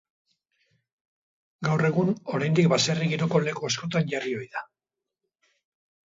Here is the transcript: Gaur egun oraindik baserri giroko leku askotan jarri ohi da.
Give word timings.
Gaur 1.67 1.83
egun 1.89 2.09
oraindik 2.39 2.71
baserri 2.73 3.11
giroko 3.13 3.43
leku 3.45 3.71
askotan 3.71 4.11
jarri 4.17 4.35
ohi 4.41 4.51
da. 4.59 4.67